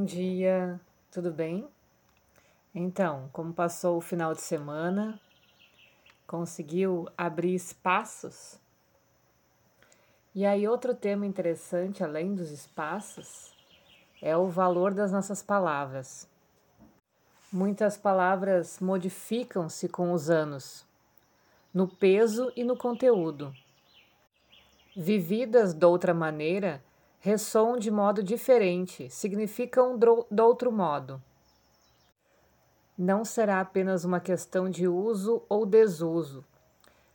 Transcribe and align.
Bom 0.00 0.06
dia, 0.06 0.80
tudo 1.10 1.30
bem? 1.30 1.68
Então, 2.74 3.28
como 3.34 3.52
passou 3.52 3.98
o 3.98 4.00
final 4.00 4.32
de 4.32 4.40
semana? 4.40 5.20
Conseguiu 6.26 7.06
abrir 7.18 7.54
espaços? 7.54 8.58
E 10.34 10.46
aí, 10.46 10.66
outro 10.66 10.94
tema 10.94 11.26
interessante, 11.26 12.02
além 12.02 12.34
dos 12.34 12.50
espaços, 12.50 13.54
é 14.22 14.34
o 14.34 14.48
valor 14.48 14.94
das 14.94 15.12
nossas 15.12 15.42
palavras. 15.42 16.26
Muitas 17.52 17.98
palavras 17.98 18.80
modificam-se 18.80 19.86
com 19.86 20.14
os 20.14 20.30
anos, 20.30 20.86
no 21.74 21.86
peso 21.86 22.50
e 22.56 22.64
no 22.64 22.74
conteúdo. 22.74 23.54
Vividas 24.96 25.74
de 25.74 25.84
outra 25.84 26.14
maneira, 26.14 26.82
ressoam 27.20 27.76
de 27.76 27.90
modo 27.90 28.22
diferente, 28.22 29.10
significam 29.10 29.98
de 29.98 30.42
outro 30.42 30.72
modo. 30.72 31.22
Não 32.96 33.26
será 33.26 33.60
apenas 33.60 34.04
uma 34.04 34.20
questão 34.20 34.70
de 34.70 34.88
uso 34.88 35.42
ou 35.46 35.66
desuso. 35.66 36.42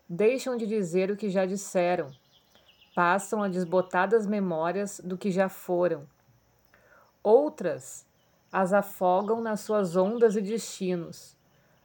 Deixam 0.08 0.56
de 0.56 0.68
dizer 0.68 1.10
o 1.10 1.18
que 1.18 1.28
já 1.28 1.48
disseram, 1.48 2.12
passam 2.96 3.42
a 3.42 3.48
desbotadas 3.48 4.28
memórias 4.28 5.02
do 5.04 5.18
que 5.18 5.32
já 5.32 5.50
foram. 5.50 6.08
Outras 7.24 8.06
as 8.52 8.74
afogam 8.74 9.42
nas 9.42 9.62
suas 9.62 9.96
ondas 9.96 10.36
e 10.36 10.42
destinos, 10.42 11.36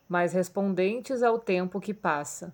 mas 0.07 0.35
respondentes 0.35 1.23
ao 1.23 1.39
tempo 1.39 1.81
que 1.81 1.95
passa 1.95 2.53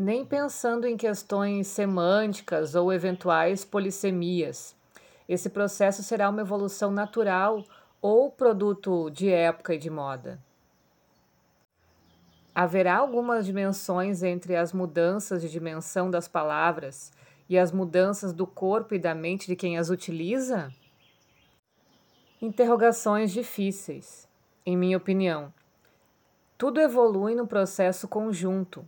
nem 0.00 0.24
pensando 0.24 0.86
em 0.86 0.96
questões 0.96 1.66
semânticas 1.66 2.76
ou 2.76 2.92
eventuais 2.92 3.64
polissemias. 3.64 4.76
Esse 5.28 5.50
processo 5.50 6.04
será 6.04 6.30
uma 6.30 6.40
evolução 6.40 6.92
natural 6.92 7.64
ou 8.00 8.30
produto 8.30 9.10
de 9.10 9.28
época 9.28 9.74
e 9.74 9.78
de 9.78 9.90
moda. 9.90 10.38
Haverá 12.54 12.98
algumas 12.98 13.44
dimensões 13.44 14.22
entre 14.22 14.54
as 14.54 14.72
mudanças 14.72 15.42
de 15.42 15.50
dimensão 15.50 16.08
das 16.08 16.28
palavras 16.28 17.10
e 17.48 17.58
as 17.58 17.72
mudanças 17.72 18.32
do 18.32 18.46
corpo 18.46 18.94
e 18.94 19.00
da 19.00 19.16
mente 19.16 19.48
de 19.48 19.56
quem 19.56 19.78
as 19.78 19.90
utiliza? 19.90 20.72
Interrogações 22.40 23.32
difíceis, 23.32 24.28
em 24.64 24.76
minha 24.76 24.96
opinião. 24.96 25.52
Tudo 26.56 26.80
evolui 26.80 27.34
no 27.34 27.48
processo 27.48 28.06
conjunto 28.06 28.86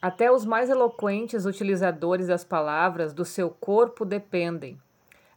até 0.00 0.30
os 0.30 0.44
mais 0.44 0.70
eloquentes 0.70 1.46
utilizadores 1.46 2.26
das 2.26 2.44
palavras 2.44 3.12
do 3.12 3.24
seu 3.24 3.50
corpo 3.50 4.04
dependem, 4.04 4.80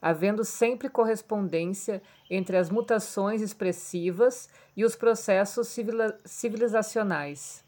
havendo 0.02 0.44
sempre 0.44 0.90
correspondência 0.90 2.02
entre 2.30 2.58
as 2.58 2.70
mutações 2.70 3.42
expressivas 3.42 4.50
e 4.76 4.84
os 4.84 4.96
processos 4.96 5.76
civilizacionais. 6.26 7.64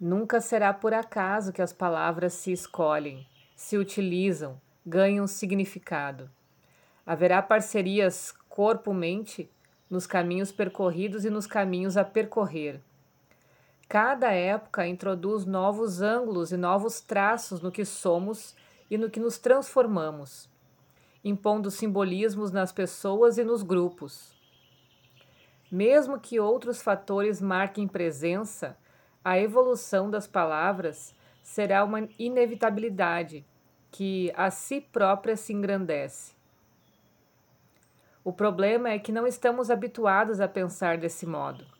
Nunca 0.00 0.40
será 0.40 0.72
por 0.72 0.92
acaso 0.92 1.52
que 1.52 1.62
as 1.62 1.72
palavras 1.72 2.34
se 2.34 2.52
escolhem, 2.52 3.26
se 3.54 3.78
utilizam, 3.78 4.60
ganham 4.84 5.26
significado. 5.26 6.30
Haverá 7.06 7.40
parcerias 7.40 8.34
corpo-mente 8.48 9.48
nos 9.88 10.06
caminhos 10.06 10.50
percorridos 10.50 11.24
e 11.24 11.30
nos 11.30 11.46
caminhos 11.46 11.96
a 11.96 12.04
percorrer. 12.04 12.80
Cada 13.88 14.32
época 14.32 14.86
introduz 14.86 15.44
novos 15.44 16.00
ângulos 16.00 16.52
e 16.52 16.56
novos 16.56 17.00
traços 17.00 17.60
no 17.60 17.70
que 17.70 17.84
somos 17.84 18.56
e 18.90 18.96
no 18.96 19.10
que 19.10 19.20
nos 19.20 19.38
transformamos, 19.38 20.48
impondo 21.22 21.70
simbolismos 21.70 22.50
nas 22.50 22.72
pessoas 22.72 23.38
e 23.38 23.44
nos 23.44 23.62
grupos. 23.62 24.34
Mesmo 25.70 26.18
que 26.18 26.40
outros 26.40 26.82
fatores 26.82 27.40
marquem 27.40 27.86
presença, 27.86 28.76
a 29.24 29.38
evolução 29.38 30.10
das 30.10 30.26
palavras 30.26 31.14
será 31.42 31.84
uma 31.84 32.08
inevitabilidade 32.18 33.44
que 33.90 34.32
a 34.34 34.50
si 34.50 34.80
própria 34.80 35.36
se 35.36 35.52
engrandece. 35.52 36.34
O 38.24 38.32
problema 38.32 38.88
é 38.88 38.98
que 38.98 39.12
não 39.12 39.26
estamos 39.26 39.70
habituados 39.70 40.40
a 40.40 40.48
pensar 40.48 40.96
desse 40.96 41.26
modo 41.26 41.73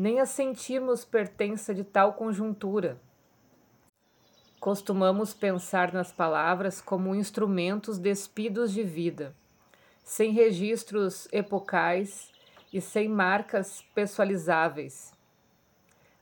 nem 0.00 0.18
a 0.18 0.24
sentirmos 0.24 1.04
pertença 1.04 1.74
de 1.74 1.84
tal 1.84 2.14
conjuntura. 2.14 2.98
Costumamos 4.58 5.34
pensar 5.34 5.92
nas 5.92 6.10
palavras 6.10 6.80
como 6.80 7.14
instrumentos 7.14 7.98
despidos 7.98 8.72
de 8.72 8.82
vida, 8.82 9.36
sem 10.02 10.32
registros 10.32 11.28
epocais 11.30 12.32
e 12.72 12.80
sem 12.80 13.10
marcas 13.10 13.84
pessoalizáveis. 13.94 15.12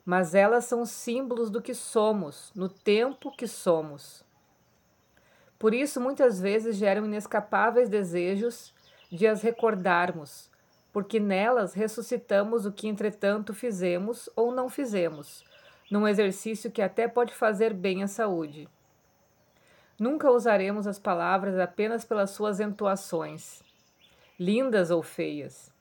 Mas 0.04 0.34
elas 0.34 0.64
são 0.64 0.84
símbolos 0.84 1.48
do 1.48 1.62
que 1.62 1.72
somos, 1.72 2.50
no 2.56 2.68
tempo 2.68 3.30
que 3.30 3.46
somos. 3.46 4.24
Por 5.56 5.72
isso, 5.72 6.00
muitas 6.00 6.40
vezes 6.40 6.74
geram 6.74 7.06
inescapáveis 7.06 7.88
desejos 7.88 8.74
de 9.08 9.24
as 9.28 9.40
recordarmos, 9.40 10.50
porque 10.92 11.20
nelas 11.20 11.74
ressuscitamos 11.74 12.66
o 12.66 12.72
que 12.72 12.88
entretanto 12.88 13.54
fizemos 13.54 14.28
ou 14.34 14.52
não 14.52 14.68
fizemos, 14.68 15.44
num 15.90 16.06
exercício 16.06 16.70
que 16.70 16.82
até 16.82 17.06
pode 17.06 17.34
fazer 17.34 17.72
bem 17.74 18.02
à 18.02 18.08
saúde. 18.08 18.68
Nunca 19.98 20.30
usaremos 20.30 20.86
as 20.86 20.98
palavras 20.98 21.58
apenas 21.58 22.04
pelas 22.04 22.30
suas 22.30 22.60
entoações, 22.60 23.62
lindas 24.38 24.90
ou 24.90 25.02
feias. 25.02 25.72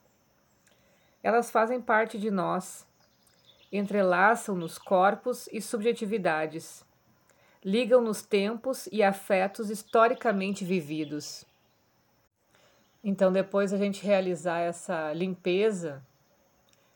Elas 1.22 1.52
fazem 1.52 1.80
parte 1.80 2.18
de 2.18 2.32
nós, 2.32 2.88
entrelaçam-nos 3.72 4.78
corpos 4.78 5.48
e 5.52 5.62
subjetividades, 5.62 6.84
ligam-nos 7.64 8.22
tempos 8.22 8.88
e 8.92 9.04
afetos 9.04 9.70
historicamente 9.70 10.64
vividos. 10.64 11.46
Então, 13.04 13.32
depois 13.32 13.72
a 13.72 13.78
gente 13.78 14.06
realizar 14.06 14.60
essa 14.60 15.14
limpeza, 15.14 16.04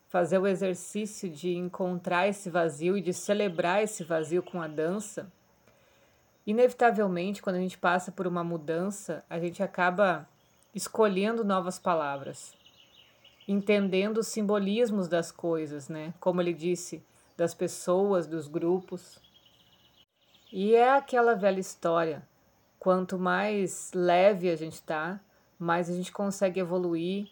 fazer 0.07 0.37
o 0.39 0.47
exercício 0.47 1.29
de 1.29 1.55
encontrar 1.55 2.27
esse 2.27 2.49
vazio 2.49 2.97
e 2.97 3.01
de 3.01 3.13
celebrar 3.13 3.81
esse 3.81 4.03
vazio 4.03 4.43
com 4.43 4.61
a 4.61 4.67
dança, 4.67 5.31
inevitavelmente, 6.45 7.41
quando 7.41 7.55
a 7.55 7.61
gente 7.61 7.77
passa 7.77 8.11
por 8.11 8.27
uma 8.27 8.43
mudança, 8.43 9.23
a 9.29 9.39
gente 9.39 9.63
acaba 9.63 10.27
escolhendo 10.73 11.43
novas 11.43 11.79
palavras, 11.79 12.53
entendendo 13.47 14.17
os 14.17 14.27
simbolismos 14.27 15.07
das 15.07 15.31
coisas, 15.31 15.87
né? 15.87 16.13
Como 16.19 16.41
ele 16.41 16.53
disse, 16.53 17.03
das 17.37 17.53
pessoas, 17.53 18.27
dos 18.27 18.47
grupos. 18.47 19.19
E 20.51 20.75
é 20.75 20.93
aquela 20.93 21.35
velha 21.35 21.59
história: 21.59 22.27
quanto 22.77 23.17
mais 23.17 23.91
leve 23.93 24.49
a 24.49 24.55
gente 24.55 24.73
está, 24.73 25.19
mais 25.61 25.89
a 25.89 25.93
gente 25.93 26.11
consegue 26.11 26.59
evoluir. 26.59 27.27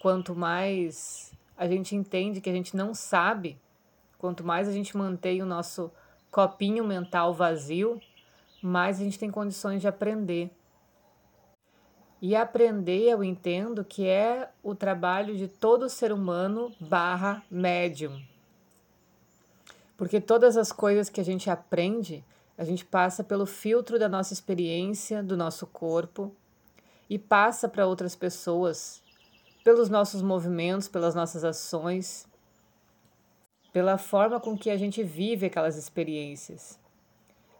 Quanto 0.00 0.34
mais 0.34 1.30
a 1.56 1.68
gente 1.68 1.94
entende 1.94 2.40
que 2.40 2.48
a 2.48 2.52
gente 2.52 2.74
não 2.74 2.94
sabe, 2.94 3.60
quanto 4.16 4.42
mais 4.42 4.66
a 4.66 4.72
gente 4.72 4.96
mantém 4.96 5.42
o 5.42 5.46
nosso 5.46 5.92
copinho 6.30 6.82
mental 6.84 7.34
vazio, 7.34 8.00
mais 8.62 8.98
a 8.98 9.04
gente 9.04 9.18
tem 9.18 9.30
condições 9.30 9.82
de 9.82 9.88
aprender. 9.88 10.50
E 12.22 12.34
aprender, 12.34 13.10
eu 13.10 13.22
entendo 13.22 13.84
que 13.84 14.06
é 14.06 14.50
o 14.62 14.74
trabalho 14.74 15.36
de 15.36 15.46
todo 15.46 15.88
ser 15.90 16.12
humano 16.12 16.72
barra 16.80 17.42
médium. 17.50 18.22
Porque 19.98 20.18
todas 20.18 20.56
as 20.56 20.72
coisas 20.72 21.10
que 21.10 21.20
a 21.20 21.24
gente 21.24 21.50
aprende, 21.50 22.24
a 22.56 22.64
gente 22.64 22.86
passa 22.86 23.22
pelo 23.22 23.44
filtro 23.44 23.98
da 23.98 24.08
nossa 24.08 24.32
experiência, 24.32 25.22
do 25.22 25.36
nosso 25.36 25.66
corpo, 25.66 26.34
e 27.10 27.18
passa 27.18 27.68
para 27.68 27.88
outras 27.88 28.14
pessoas, 28.14 29.02
pelos 29.64 29.88
nossos 29.88 30.22
movimentos, 30.22 30.86
pelas 30.86 31.12
nossas 31.12 31.42
ações, 31.42 32.24
pela 33.72 33.98
forma 33.98 34.38
com 34.38 34.56
que 34.56 34.70
a 34.70 34.76
gente 34.76 35.02
vive 35.02 35.46
aquelas 35.46 35.76
experiências. 35.76 36.78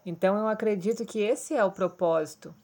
Então 0.05 0.37
eu 0.37 0.47
acredito 0.47 1.05
que 1.05 1.19
esse 1.19 1.53
é 1.53 1.63
o 1.65 1.71
propósito 1.71 2.55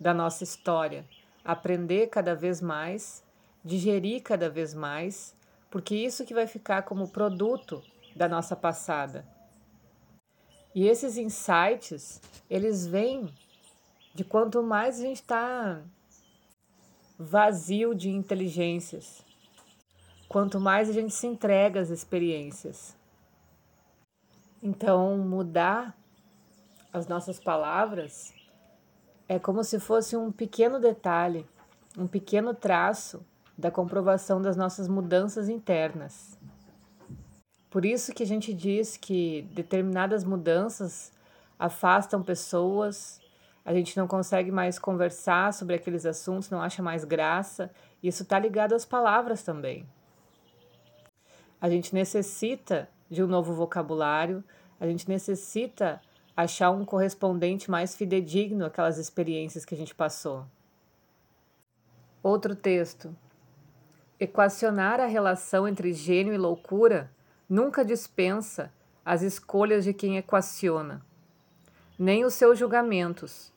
da 0.00 0.14
nossa 0.14 0.42
história: 0.42 1.04
aprender 1.44 2.06
cada 2.06 2.34
vez 2.34 2.62
mais, 2.62 3.22
digerir 3.62 4.22
cada 4.22 4.48
vez 4.48 4.72
mais, 4.72 5.36
porque 5.70 5.94
isso 5.94 6.24
que 6.24 6.32
vai 6.32 6.46
ficar 6.46 6.82
como 6.82 7.08
produto 7.08 7.82
da 8.16 8.28
nossa 8.28 8.56
passada. 8.56 9.26
E 10.74 10.88
esses 10.88 11.18
insights, 11.18 12.20
eles 12.48 12.86
vêm 12.86 13.32
de 14.14 14.24
quanto 14.24 14.62
mais 14.62 14.98
a 14.98 15.02
gente 15.02 15.20
está 15.20 15.82
vazio 17.18 17.94
de 17.94 18.10
inteligências. 18.10 19.24
Quanto 20.28 20.58
mais 20.58 20.88
a 20.88 20.92
gente 20.92 21.14
se 21.14 21.26
entrega 21.26 21.80
às 21.80 21.90
experiências. 21.90 22.96
Então, 24.62 25.18
mudar 25.18 25.96
as 26.92 27.06
nossas 27.06 27.38
palavras 27.38 28.32
é 29.28 29.38
como 29.38 29.62
se 29.62 29.78
fosse 29.78 30.16
um 30.16 30.32
pequeno 30.32 30.80
detalhe, 30.80 31.46
um 31.96 32.06
pequeno 32.06 32.54
traço 32.54 33.24
da 33.56 33.70
comprovação 33.70 34.40
das 34.40 34.56
nossas 34.56 34.88
mudanças 34.88 35.48
internas. 35.48 36.38
Por 37.70 37.84
isso 37.84 38.12
que 38.12 38.22
a 38.22 38.26
gente 38.26 38.52
diz 38.52 38.96
que 38.96 39.42
determinadas 39.52 40.24
mudanças 40.24 41.12
afastam 41.58 42.22
pessoas, 42.22 43.20
a 43.64 43.72
gente 43.72 43.96
não 43.96 44.06
consegue 44.06 44.52
mais 44.52 44.78
conversar 44.78 45.52
sobre 45.54 45.74
aqueles 45.74 46.04
assuntos, 46.04 46.50
não 46.50 46.60
acha 46.60 46.82
mais 46.82 47.02
graça. 47.02 47.70
Isso 48.02 48.22
está 48.22 48.38
ligado 48.38 48.74
às 48.74 48.84
palavras 48.84 49.42
também. 49.42 49.88
A 51.58 51.70
gente 51.70 51.94
necessita 51.94 52.88
de 53.10 53.22
um 53.22 53.26
novo 53.26 53.54
vocabulário, 53.54 54.44
a 54.78 54.86
gente 54.86 55.08
necessita 55.08 56.00
achar 56.36 56.70
um 56.70 56.84
correspondente 56.84 57.70
mais 57.70 57.96
fidedigno 57.96 58.66
àquelas 58.66 58.98
experiências 58.98 59.64
que 59.64 59.74
a 59.74 59.78
gente 59.78 59.94
passou. 59.94 60.44
Outro 62.22 62.54
texto. 62.54 63.16
Equacionar 64.20 65.00
a 65.00 65.06
relação 65.06 65.66
entre 65.66 65.92
gênio 65.92 66.34
e 66.34 66.38
loucura 66.38 67.10
nunca 67.48 67.84
dispensa 67.84 68.70
as 69.04 69.22
escolhas 69.22 69.84
de 69.84 69.94
quem 69.94 70.16
equaciona, 70.16 71.04
nem 71.98 72.24
os 72.24 72.34
seus 72.34 72.58
julgamentos. 72.58 73.53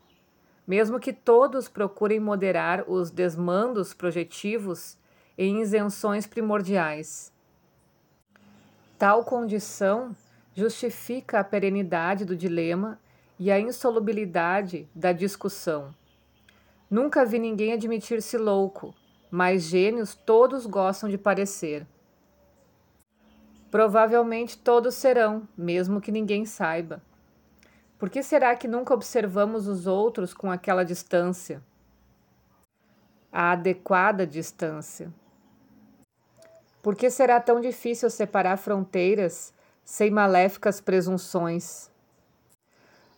Mesmo 0.67 0.99
que 0.99 1.13
todos 1.13 1.69
procurem 1.69 2.19
moderar 2.19 2.83
os 2.89 3.09
desmandos 3.09 3.93
projetivos 3.93 4.97
em 5.37 5.61
isenções 5.61 6.27
primordiais. 6.27 7.31
Tal 8.97 9.23
condição 9.23 10.15
justifica 10.53 11.39
a 11.39 11.43
perenidade 11.43 12.25
do 12.25 12.35
dilema 12.35 12.99
e 13.39 13.51
a 13.51 13.59
insolubilidade 13.59 14.89
da 14.93 15.11
discussão. 15.11 15.93
Nunca 16.89 17.25
vi 17.25 17.37
ninguém 17.37 17.73
admitir-se 17.73 18.37
louco, 18.37 18.95
mas 19.29 19.63
gênios 19.63 20.15
todos 20.15 20.65
gostam 20.65 21.09
de 21.09 21.17
parecer. 21.17 21.85
Provavelmente 23.69 24.57
todos 24.57 24.95
serão, 24.95 25.47
mesmo 25.55 26.01
que 26.01 26.11
ninguém 26.11 26.45
saiba. 26.45 27.01
Por 27.97 28.09
que 28.09 28.21
será 28.21 28.55
que 28.55 28.67
nunca 28.67 28.93
observamos 28.93 29.67
os 29.67 29.87
outros 29.87 30.33
com 30.33 30.51
aquela 30.51 30.83
distância? 30.83 31.61
A 33.31 33.51
adequada 33.51 34.25
distância. 34.25 35.11
Por 36.81 36.95
que 36.95 37.09
será 37.09 37.39
tão 37.39 37.59
difícil 37.59 38.09
separar 38.09 38.57
fronteiras 38.57 39.53
sem 39.87 40.11
maléficas 40.11 40.81
presunções. 40.81 41.89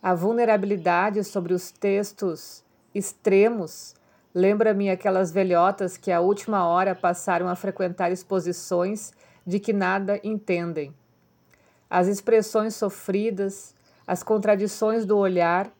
A 0.00 0.14
vulnerabilidade 0.14 1.24
sobre 1.24 1.52
os 1.52 1.72
textos 1.72 2.62
extremos 2.94 3.96
lembra-me 4.32 4.88
aquelas 4.88 5.32
velhotas 5.32 5.96
que 5.96 6.12
à 6.12 6.20
última 6.20 6.64
hora 6.64 6.94
passaram 6.94 7.48
a 7.48 7.56
frequentar 7.56 8.12
exposições 8.12 9.12
de 9.44 9.58
que 9.58 9.72
nada 9.72 10.20
entendem. 10.22 10.94
As 11.90 12.06
expressões 12.06 12.76
sofridas, 12.76 13.74
as 14.10 14.22
contradições 14.22 15.06
do 15.06 15.16
olhar 15.16 15.70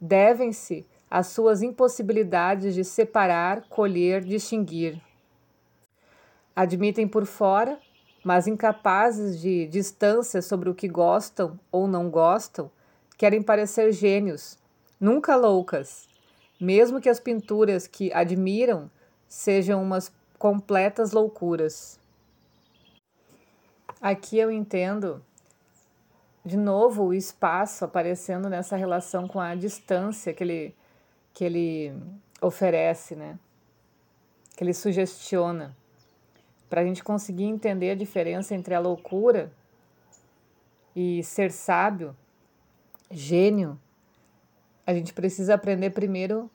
devem-se 0.00 0.86
às 1.10 1.28
suas 1.28 1.62
impossibilidades 1.62 2.74
de 2.74 2.84
separar, 2.84 3.62
colher, 3.68 4.22
distinguir. 4.22 5.00
Admitem 6.54 7.08
por 7.08 7.24
fora 7.24 7.78
mas 8.28 8.46
incapazes 8.46 9.40
de 9.40 9.66
distância 9.68 10.42
sobre 10.42 10.68
o 10.68 10.74
que 10.74 10.86
gostam 10.88 11.58
ou 11.70 11.86
não 11.86 12.10
gostam, 12.10 12.70
querem 13.16 13.42
parecer 13.42 13.92
gênios, 13.92 14.58
nunca 15.00 15.36
loucas, 15.36 16.06
mesmo 16.60 17.00
que 17.00 17.08
as 17.08 17.20
pinturas 17.20 17.86
que 17.86 18.12
admiram 18.12 18.90
sejam 19.26 19.82
umas 19.82 20.12
completas 20.38 21.12
loucuras. 21.12 21.98
Aqui 24.00 24.38
eu 24.38 24.50
entendo 24.50 25.24
de 26.48 26.56
novo 26.56 27.04
o 27.04 27.14
espaço 27.14 27.84
aparecendo 27.84 28.48
nessa 28.48 28.74
relação 28.74 29.28
com 29.28 29.38
a 29.38 29.54
distância 29.54 30.32
que 30.32 30.42
ele, 30.42 30.74
que 31.34 31.44
ele 31.44 31.94
oferece, 32.40 33.14
né? 33.14 33.38
Que 34.56 34.64
ele 34.64 34.72
sugestiona 34.72 35.76
para 36.70 36.80
a 36.80 36.84
gente 36.84 37.04
conseguir 37.04 37.44
entender 37.44 37.90
a 37.90 37.94
diferença 37.94 38.54
entre 38.54 38.74
a 38.74 38.80
loucura 38.80 39.52
e 40.96 41.22
ser 41.22 41.52
sábio, 41.52 42.16
gênio, 43.10 43.78
a 44.86 44.94
gente 44.94 45.12
precisa 45.12 45.54
aprender 45.54 45.90
primeiro 45.90 46.50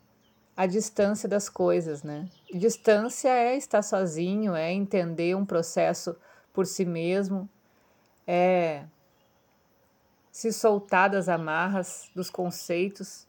a 0.58 0.66
distância 0.66 1.30
das 1.30 1.50
coisas, 1.50 2.02
né? 2.02 2.28
E 2.52 2.58
distância 2.58 3.30
é 3.30 3.56
estar 3.56 3.84
sozinho, 3.84 4.56
é 4.56 4.74
entender 4.74 5.36
um 5.36 5.46
processo 5.46 6.16
por 6.52 6.66
si 6.66 6.84
mesmo, 6.84 7.48
é 8.26 8.86
se 10.34 10.52
soltar 10.52 11.12
das 11.12 11.30
amarras, 11.30 12.10
dos 12.16 12.28
conceitos, 12.28 13.28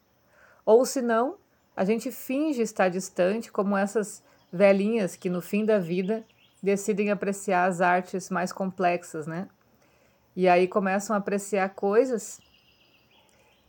ou 0.65 0.83
se 0.87 1.03
não, 1.03 1.37
a 1.77 1.85
gente 1.85 2.11
finge 2.11 2.63
estar 2.63 2.89
distante, 2.89 3.51
como 3.51 3.77
essas 3.77 4.23
velhinhas 4.51 5.15
que 5.15 5.29
no 5.29 5.39
fim 5.39 5.63
da 5.63 5.77
vida 5.77 6.25
decidem 6.63 7.11
apreciar 7.11 7.69
as 7.69 7.79
artes 7.79 8.31
mais 8.31 8.51
complexas, 8.51 9.27
né? 9.27 9.47
E 10.35 10.49
aí 10.49 10.67
começam 10.67 11.15
a 11.15 11.19
apreciar 11.19 11.69
coisas 11.75 12.41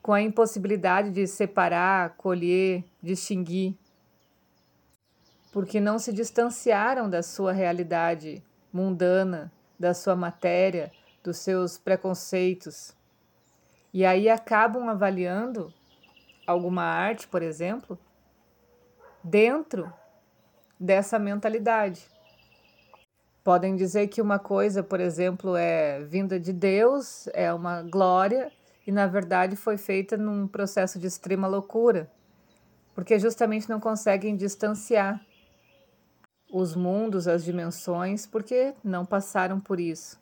com 0.01 0.15
a 0.15 0.23
impossibilidade 0.23 1.11
de 1.11 1.27
separar, 1.27 2.17
colher, 2.17 2.85
distinguir, 3.03 3.77
porque 5.53 5.79
não 5.79 5.99
se 5.99 6.11
distanciaram 6.11 7.11
da 7.11 7.23
sua 7.23 7.53
realidade 7.53 8.43
mundana, 8.73 9.53
da 9.79 9.93
sua 9.93 10.17
matéria, 10.17 10.91
dos 11.23 11.37
seus 11.37 11.77
preconceitos. 11.77 12.97
E 13.97 14.05
aí 14.05 14.29
acabam 14.29 14.91
avaliando 14.91 15.73
alguma 16.47 16.83
arte, 16.83 17.27
por 17.27 17.41
exemplo, 17.43 17.99
dentro 19.25 19.91
dessa 20.79 21.19
mentalidade. 21.19 22.07
Podem 23.43 23.75
dizer 23.75 24.09
que 24.09 24.21
uma 24.21 24.39
coisa, 24.39 24.83
por 24.83 25.01
exemplo, 25.01 25.57
é 25.57 26.03
vinda 26.03 26.39
de 26.39 26.53
Deus, 26.53 27.27
é 27.33 27.51
uma 27.55 27.81
glória, 27.85 28.53
e 28.87 28.93
na 28.93 29.07
verdade 29.07 29.57
foi 29.57 29.79
feita 29.79 30.15
num 30.15 30.47
processo 30.47 30.99
de 30.99 31.07
extrema 31.07 31.49
loucura, 31.49 32.13
porque 32.95 33.19
justamente 33.19 33.67
não 33.67 33.81
conseguem 33.81 34.37
distanciar 34.37 35.25
os 36.53 36.77
mundos, 36.77 37.27
as 37.27 37.43
dimensões, 37.43 38.27
porque 38.27 38.75
não 38.85 39.07
passaram 39.07 39.59
por 39.59 39.81
isso. 39.81 40.21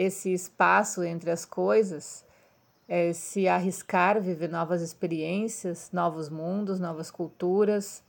Esse 0.00 0.32
espaço 0.32 1.02
entre 1.02 1.28
as 1.28 1.44
coisas 1.44 2.24
é 2.86 3.12
se 3.12 3.48
arriscar 3.48 4.22
viver 4.22 4.48
novas 4.48 4.80
experiências, 4.80 5.90
novos 5.92 6.28
mundos, 6.28 6.78
novas 6.78 7.10
culturas, 7.10 8.00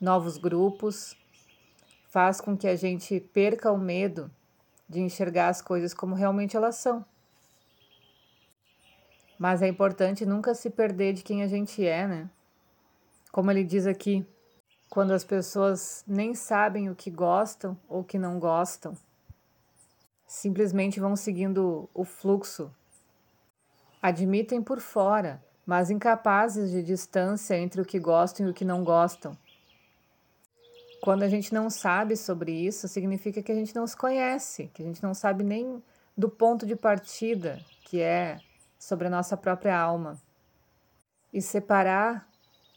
novos 0.00 0.36
grupos 0.36 1.16
faz 2.08 2.40
com 2.40 2.56
que 2.56 2.66
a 2.66 2.74
gente 2.74 3.20
perca 3.20 3.70
o 3.70 3.78
medo 3.78 4.28
de 4.88 4.98
enxergar 4.98 5.50
as 5.50 5.62
coisas 5.62 5.94
como 5.94 6.16
realmente 6.16 6.56
elas 6.56 6.74
são. 6.74 7.04
Mas 9.38 9.62
é 9.62 9.68
importante 9.68 10.26
nunca 10.26 10.52
se 10.52 10.68
perder 10.68 11.12
de 11.12 11.22
quem 11.22 11.44
a 11.44 11.46
gente 11.46 11.86
é, 11.86 12.08
né? 12.08 12.28
Como 13.30 13.52
ele 13.52 13.62
diz 13.62 13.86
aqui, 13.86 14.26
quando 14.88 15.12
as 15.12 15.22
pessoas 15.22 16.02
nem 16.08 16.34
sabem 16.34 16.90
o 16.90 16.96
que 16.96 17.08
gostam 17.08 17.78
ou 17.88 18.02
que 18.02 18.18
não 18.18 18.40
gostam, 18.40 18.96
simplesmente 20.32 21.00
vão 21.00 21.16
seguindo 21.16 21.88
o 21.94 22.04
fluxo. 22.04 22.70
Admitem 24.00 24.62
por 24.62 24.80
fora, 24.80 25.42
mas 25.66 25.90
incapazes 25.90 26.70
de 26.70 26.82
distância 26.82 27.56
entre 27.56 27.80
o 27.80 27.84
que 27.84 27.98
gostam 27.98 28.46
e 28.46 28.50
o 28.50 28.54
que 28.54 28.64
não 28.64 28.84
gostam 28.84 29.36
quando 31.00 31.22
a 31.22 31.28
gente 31.28 31.52
não 31.52 31.70
sabe 31.70 32.16
sobre 32.16 32.52
isso, 32.52 32.86
significa 32.86 33.42
que 33.42 33.50
a 33.50 33.54
gente 33.54 33.74
não 33.74 33.86
se 33.86 33.96
conhece, 33.96 34.70
que 34.74 34.82
a 34.82 34.84
gente 34.84 35.02
não 35.02 35.14
sabe 35.14 35.42
nem 35.42 35.82
do 36.16 36.28
ponto 36.28 36.66
de 36.66 36.76
partida, 36.76 37.58
que 37.84 38.00
é 38.00 38.38
sobre 38.78 39.06
a 39.06 39.10
nossa 39.10 39.36
própria 39.36 39.78
alma. 39.78 40.20
E 41.32 41.40
separar 41.40 42.28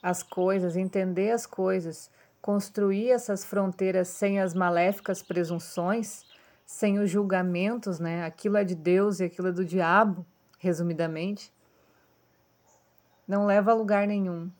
as 0.02 0.24
coisas, 0.24 0.78
entender 0.78 1.32
as 1.32 1.46
coisas, 1.46 2.10
construir 2.42 3.10
essas 3.12 3.44
fronteiras 3.44 4.08
sem 4.08 4.40
as 4.40 4.54
maléficas 4.54 5.22
presunções, 5.22 6.24
sem 6.66 7.00
os 7.00 7.10
julgamentos, 7.10 8.00
né? 8.00 8.26
Aquilo 8.26 8.58
é 8.58 8.64
de 8.64 8.76
Deus 8.76 9.20
e 9.20 9.26
aquilo 9.26 9.50
é 9.50 9.52
do 9.52 9.66
diabo, 9.66 10.26
resumidamente, 10.60 11.52
não 13.28 13.46
leva 13.46 13.72
a 13.72 13.76
lugar 13.76 14.08
nenhum 14.08 14.52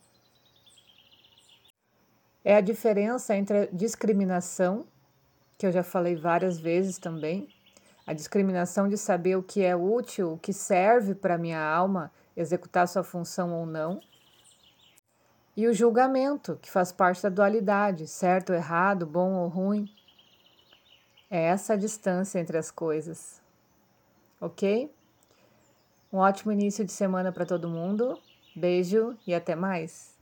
é 2.44 2.56
a 2.56 2.60
diferença 2.60 3.34
entre 3.34 3.58
a 3.58 3.66
discriminação, 3.72 4.86
que 5.56 5.66
eu 5.66 5.72
já 5.72 5.82
falei 5.82 6.14
várias 6.14 6.60
vezes 6.60 6.98
também, 6.98 7.48
a 8.06 8.12
discriminação 8.12 8.86
de 8.86 8.98
saber 8.98 9.36
o 9.36 9.42
que 9.42 9.64
é 9.64 9.74
útil, 9.74 10.34
o 10.34 10.38
que 10.38 10.52
serve 10.52 11.14
para 11.14 11.38
minha 11.38 11.58
alma 11.58 12.12
executar 12.36 12.86
sua 12.86 13.02
função 13.02 13.54
ou 13.54 13.64
não, 13.64 14.00
E 15.56 15.68
o 15.68 15.72
julgamento, 15.72 16.58
que 16.60 16.68
faz 16.68 16.90
parte 16.90 17.22
da 17.22 17.28
dualidade, 17.28 18.08
certo 18.08 18.52
errado, 18.52 19.06
bom 19.06 19.34
ou 19.34 19.46
ruim. 19.46 19.88
É 21.34 21.46
essa 21.46 21.72
a 21.72 21.76
distância 21.76 22.38
entre 22.38 22.56
as 22.56 22.70
coisas. 22.70 23.42
Ok? 24.40 24.88
Um 26.12 26.18
ótimo 26.18 26.52
início 26.52 26.84
de 26.84 26.92
semana 26.92 27.32
para 27.32 27.44
todo 27.44 27.68
mundo. 27.68 28.16
Beijo 28.54 29.18
e 29.26 29.34
até 29.34 29.56
mais. 29.56 30.13